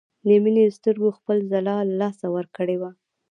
[0.27, 2.91] د مينې سترګو خپله ځلا له لاسه ورکړې وه